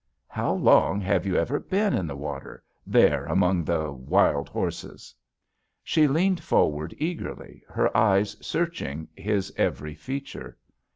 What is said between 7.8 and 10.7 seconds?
eyes search ing his every feature.